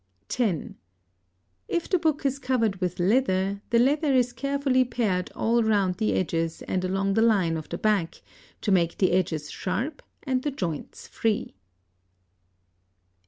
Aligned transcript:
(10) 0.29 0.77
If 1.67 1.87
the 1.87 1.99
book 1.99 2.25
is 2.25 2.39
covered 2.39 2.77
with 2.81 2.99
leather, 2.99 3.61
the 3.69 3.77
leather 3.77 4.15
is 4.15 4.33
carefully 4.33 4.83
pared 4.83 5.31
all 5.35 5.61
round 5.61 5.97
the 5.99 6.13
edges 6.13 6.63
and 6.63 6.83
along 6.83 7.13
the 7.13 7.21
line 7.21 7.55
of 7.55 7.69
the 7.69 7.77
back, 7.77 8.19
to 8.61 8.71
make 8.71 8.97
the 8.97 9.11
edges 9.11 9.51
sharp 9.51 10.01
and 10.23 10.41
the 10.41 10.49
joints 10.49 11.07
free. 11.07 11.53